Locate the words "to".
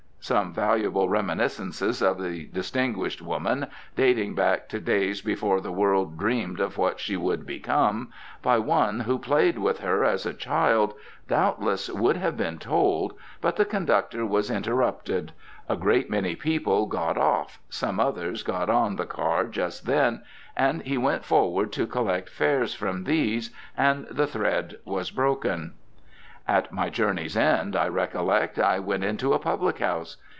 4.69-4.79, 21.73-21.87